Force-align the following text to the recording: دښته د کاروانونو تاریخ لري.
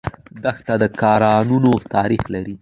دښته 0.43 0.73
د 0.81 0.83
کاروانونو 1.01 1.71
تاریخ 1.93 2.23
لري. 2.33 2.55